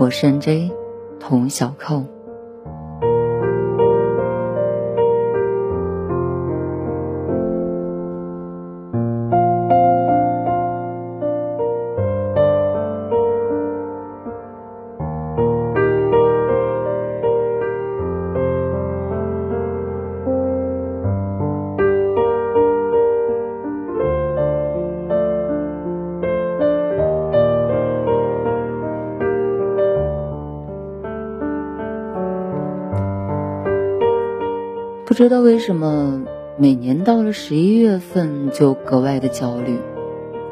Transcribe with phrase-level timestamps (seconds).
[0.00, 0.70] 我是 N.J.
[1.18, 2.17] 童小扣。
[35.18, 36.22] 知道为什么，
[36.58, 39.80] 每年到了十一月份就格外的焦虑，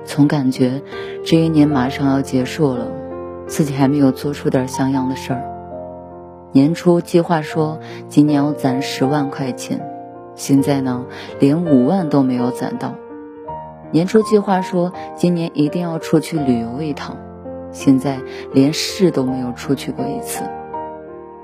[0.04, 0.82] 总感觉
[1.24, 2.88] 这一年马上要结束了，
[3.46, 5.44] 自己还没有做出点像样的事儿。
[6.50, 9.88] 年初计划说今年要攒十万块钱，
[10.34, 11.06] 现在呢
[11.38, 12.96] 连五万都没有攒到。
[13.92, 17.16] 年初计划说今年一定要出去旅游一趟，
[17.70, 18.18] 现在
[18.52, 20.42] 连市都没有出去过一次。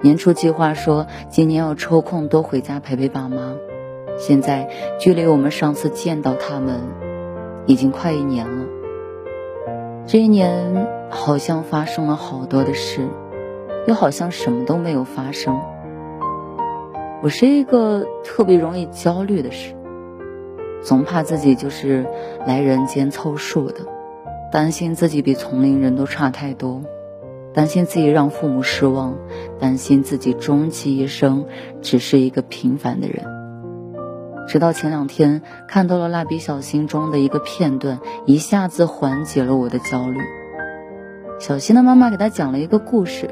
[0.02, 3.54] 年初计划说今年要抽空多回家陪陪爸妈，
[4.18, 6.80] 现在距离我们上次见到他们
[7.66, 8.66] 已经快一年了。
[10.04, 13.06] 这一年好像发生了好多的事，
[13.86, 15.60] 又好像什么都没有发生。
[17.22, 19.76] 我是一个特别容易焦虑的人，
[20.82, 22.04] 总怕自己就是
[22.44, 23.82] 来人间凑数的，
[24.50, 26.82] 担心自己比同龄人都差太多。
[27.54, 29.16] 担心自己让父母失望，
[29.60, 31.46] 担心自己终其一生
[31.80, 33.26] 只是一个平凡的人。
[34.48, 40.18] 直到前两天看到了《蜡笔小新》中的一个片段，一下子缓解了我的焦虑。
[41.38, 43.30] 小新的妈妈给他讲了一个故事：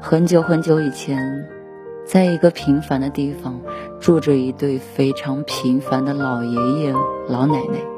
[0.00, 1.48] 很久很久以前，
[2.06, 3.60] 在一个平凡的地方，
[4.00, 6.94] 住着一对非常平凡的老爷爷
[7.28, 7.89] 老奶奶。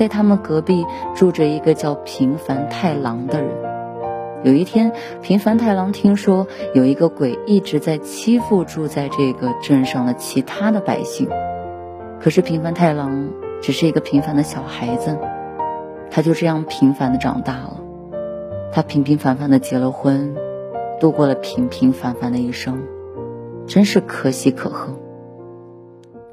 [0.00, 3.50] 在他们隔壁住着一个叫平凡太郎的人。
[4.42, 11.28] 有一天，平凡太郎听说有一个鬼一直在欺负住在这个镇上的其他的百姓。
[12.18, 13.28] 可是平凡太郎
[13.60, 15.18] 只是一个平凡的小孩子，
[16.10, 17.76] 他就这样平凡的长大了。
[18.72, 20.34] 他平平凡凡的结了婚，
[20.98, 22.82] 度过了平平凡凡的一生，
[23.66, 24.94] 真是可喜可贺。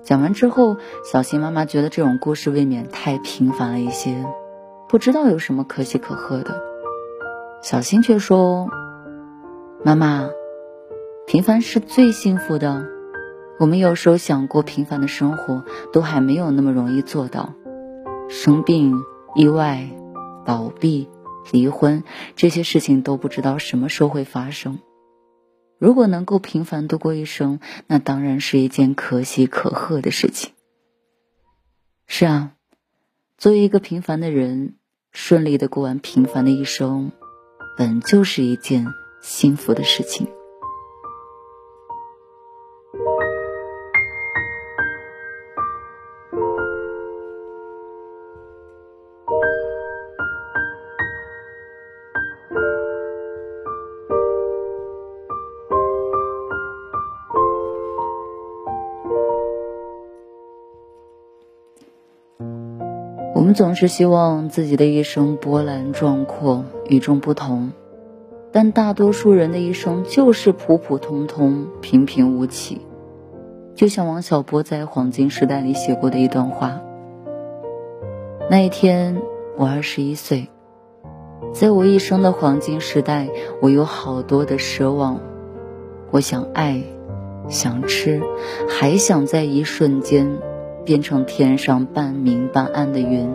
[0.07, 4.25] 讲完之后，小新妈妈觉得这种故事未免太平凡了一些，
[4.87, 6.61] 不知道有什么可喜可贺的。
[7.61, 8.69] 小新却说
[9.83, 10.29] ：“妈妈，
[11.25, 12.85] 平凡是最幸福的。
[13.59, 17.53] 我们有时候想过平凡的生活，都还没有那么容易做到。
[18.29, 18.97] 生病、
[19.35, 19.89] 意外、
[20.45, 21.09] 倒闭、
[21.51, 22.05] 离婚，
[22.37, 24.79] 这些事情都不知道什么时候会发生。”
[25.79, 30.53] 如果能够平凡度过一生，那当然是一件可喜可贺的事情。
[32.07, 32.53] 是啊，
[33.37, 34.75] 作为一个平凡的人，
[35.11, 37.11] 顺利的过完平凡的一生，
[37.77, 38.87] 本就是一件
[39.21, 40.27] 幸福的事情。
[63.57, 67.71] 总是希望自己的一生波澜壮阔、与众不同，
[68.51, 72.83] 但大多数人的一生就是普普通通、平平无奇。
[73.73, 76.79] 就像王小波在《黄金时代》里写过的一段话：
[78.47, 79.19] 那一天，
[79.57, 80.49] 我二十一岁，
[81.51, 83.27] 在我一生的黄金时代，
[83.59, 85.19] 我有好多的奢望，
[86.11, 86.83] 我想爱，
[87.49, 88.21] 想吃，
[88.69, 90.37] 还想在一瞬间。
[90.85, 93.29] 变成天上半明半暗的云。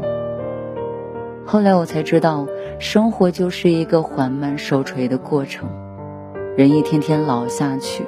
[1.45, 2.47] 后来我才知道，
[2.79, 5.69] 生活就是一个缓慢受锤的过程，
[6.57, 8.05] 人一天天老下去，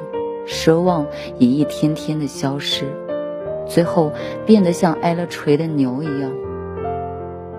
[0.46, 1.06] 奢望
[1.38, 2.84] 也一天天的消失，
[3.66, 4.12] 最后
[4.46, 6.30] 变得像挨了锤的牛一样。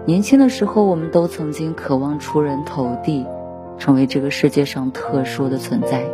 [0.06, 3.25] 年轻的时候，我们都曾经渴望出人头地，
[3.77, 6.06] 成为这个世界上特殊的存在。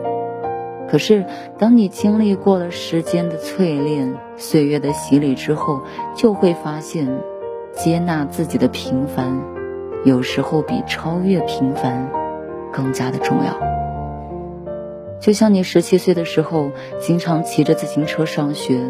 [0.89, 1.25] 可是，
[1.57, 5.81] 当你经历过了时间的淬炼、岁月的洗礼之后，
[6.15, 7.07] 就会发现，
[7.73, 9.41] 接纳自己的平凡，
[10.03, 12.09] 有时候比超越平凡
[12.71, 13.57] 更加的重要。
[15.19, 18.81] 就像你十七岁的时候，经常骑着自行车上学，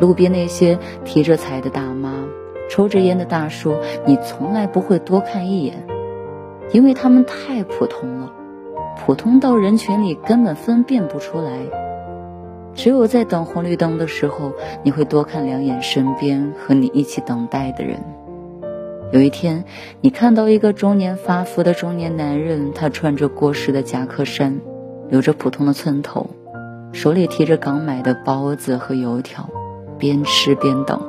[0.00, 2.24] 路边那些提着菜的大妈、
[2.70, 3.74] 抽着烟的大叔，
[4.06, 5.86] 你从来不会多看一眼，
[6.72, 8.32] 因为他们太普通了，
[9.04, 11.52] 普通到人群里根本分辨不出来。
[12.76, 14.52] 只有在等红绿灯的时候，
[14.82, 17.98] 你会多看两眼身边和你一起等待的人。
[19.12, 19.64] 有一天，
[20.00, 24.60] 你看到一个中年发福的中年男人，他穿着过时的夹克衫，
[25.08, 26.28] 留着普通的寸头，
[26.92, 29.48] 手里提着刚买的包子和油条，
[29.98, 31.00] 边吃边等。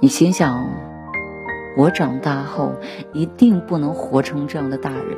[0.00, 0.68] 你心想：
[1.78, 2.74] 我长大后
[3.14, 5.16] 一定不能活成这样的大人。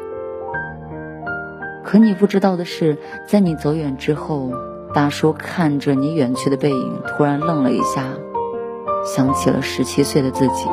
[1.84, 4.52] 可你不知道的是，在你走远之后，
[4.94, 8.04] 大叔看着你远去的背影，突然愣了一下，
[9.04, 10.66] 想起了十七岁的自己。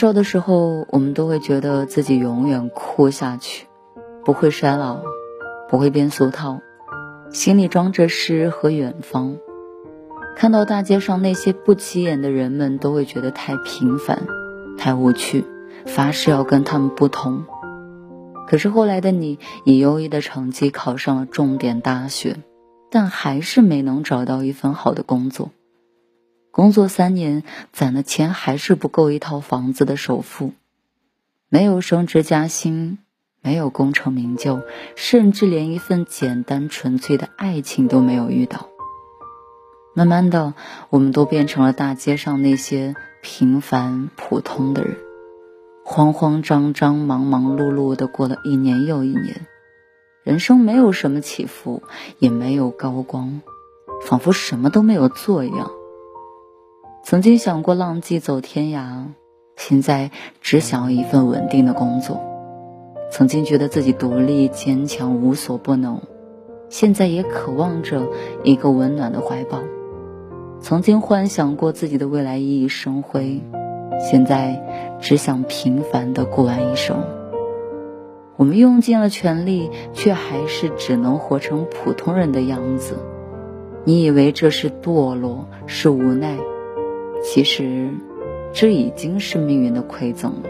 [0.00, 3.66] 年少的时候，我们都会觉得自己永远哭下去，
[4.24, 5.02] 不会衰老，
[5.68, 6.60] 不会变俗套，
[7.30, 9.36] 心里装着诗和远方。
[10.38, 14.26] 看到大街上那些不起眼的人们，都会觉得太平凡，
[14.78, 15.44] 太无趣，
[15.84, 17.44] 发誓要跟他们不同。
[18.48, 22.38] 可是后来的你，以优异的成绩考上了重点大学，
[22.90, 25.50] 但还是没能找到一份好的工作。
[26.52, 30.52] 工作三年，攒的钱还是不够一套房子的首付，
[31.48, 32.98] 没有升职加薪，
[33.40, 34.60] 没有功成名就，
[34.96, 38.68] 甚至连一份简单纯粹的爱情都没有遇到。
[39.94, 40.54] 慢慢的，
[40.88, 44.96] 我们都变成了大街上那些平凡普通的人，
[45.84, 49.46] 慌慌张张、忙忙碌碌的过了一年又一年，
[50.24, 51.82] 人生没有什么起伏，
[52.18, 53.40] 也没有高光，
[54.04, 55.70] 仿佛什么都没有做一样。
[57.10, 59.06] 曾经想过浪迹走天涯，
[59.56, 62.20] 现在只想要一份稳定的工作。
[63.10, 66.00] 曾经觉得自己独立坚强无所不能，
[66.68, 68.06] 现在也渴望着
[68.44, 69.58] 一个温暖的怀抱。
[70.60, 73.42] 曾经幻想过自己的未来熠熠生辉，
[73.98, 77.02] 现在只想平凡的过完一生。
[78.36, 82.94] 我们用尽了全力，却还是只能活成普通人的样子。
[83.82, 86.38] 你以为这是堕落，是无奈？
[87.22, 87.90] 其实，
[88.52, 90.48] 这已经是命运的馈赠了。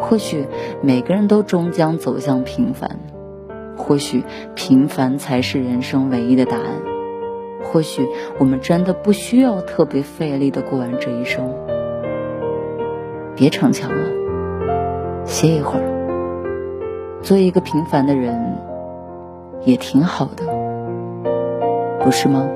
[0.00, 0.46] 或许
[0.82, 3.00] 每个人都终将走向平凡，
[3.76, 4.22] 或许
[4.54, 6.66] 平凡才是人生唯一的答案。
[7.62, 8.06] 或许
[8.38, 11.54] 我们真的不需要特别费力的过完这一生。
[13.36, 18.58] 别逞强了，歇一会儿，做一个平凡的人，
[19.64, 20.44] 也挺好的，
[22.00, 22.48] 不是吗？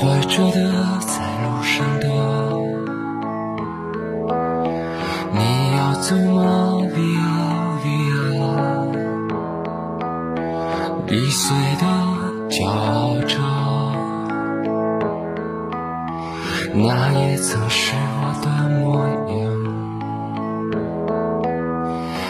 [0.00, 0.60] 怀着的，
[1.00, 2.06] 在路上的，
[5.32, 5.38] 你
[5.76, 7.34] 要走吗？Via
[7.82, 8.46] Via，
[11.08, 11.84] 易碎的
[12.48, 13.40] 骄傲着，
[16.74, 19.36] 那也曾是我的模样。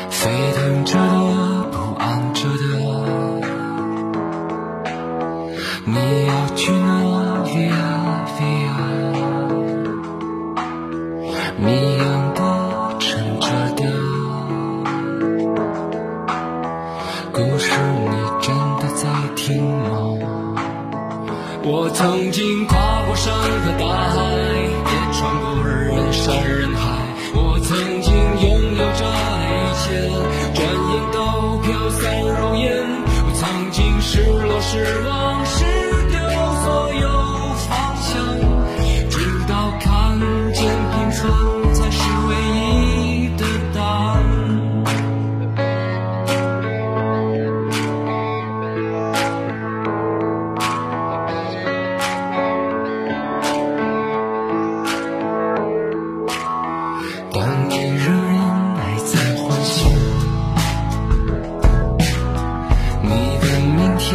[0.09, 2.57] 沸腾着的，不安着的，
[5.85, 5.97] 你
[6.27, 7.08] 要去哪
[7.59, 7.75] 飞呀
[8.39, 8.71] 飞呀，
[11.59, 12.41] 迷样的、
[13.01, 13.83] 沉着的，
[17.33, 17.73] 故事
[18.11, 19.83] 你真的在听吗？
[21.65, 24.15] 我曾经跨过山和大海，
[24.55, 26.81] 也穿过人山人海。
[27.35, 28.47] 我曾经拥
[28.77, 29.03] 有着
[29.43, 29.51] 一
[29.83, 29.85] 切，
[30.55, 32.63] 转眼都飘散如烟。
[33.27, 34.71] 我曾经失落失
[35.09, 35.45] 望。
[57.31, 58.39] 当你仍然
[58.77, 59.77] 还在幻想，
[63.03, 63.09] 你
[63.39, 64.07] 的明天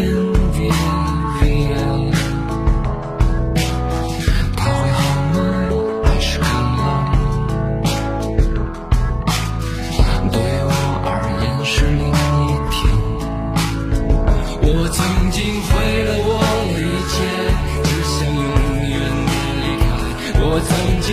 [0.51, 0.55] 会
[1.39, 1.73] 怎样？
[4.57, 4.99] 他会好
[5.33, 5.35] 吗？
[6.03, 6.81] 还是更糟？
[10.31, 10.69] 对我
[11.05, 11.07] 而
[11.43, 12.73] 言是另一天。
[14.65, 14.97] 我曾
[15.29, 15.71] 经毁
[16.03, 16.29] 了我
[16.67, 16.73] 一
[17.11, 17.13] 切，
[17.83, 18.41] 只想永
[18.89, 18.91] 远
[19.27, 19.83] 别离开。
[20.41, 20.69] 我曾
[21.01, 21.07] 经。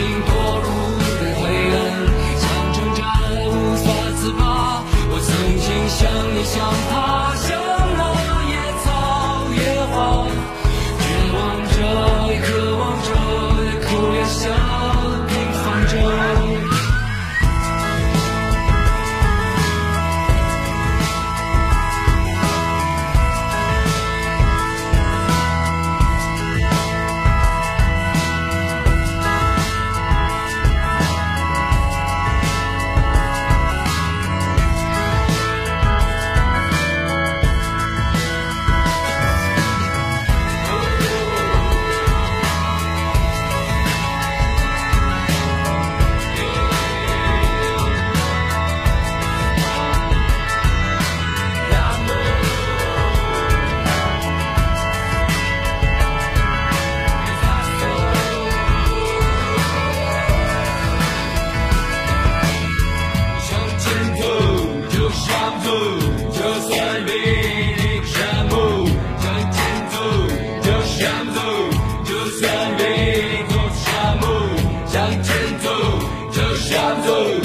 [77.11, 77.40] Hallelujah.